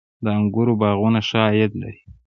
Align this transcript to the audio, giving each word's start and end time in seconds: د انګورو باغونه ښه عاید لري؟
د 0.23 0.25
انګورو 0.37 0.73
باغونه 0.81 1.19
ښه 1.27 1.39
عاید 1.47 1.71
لري؟ 1.81 2.01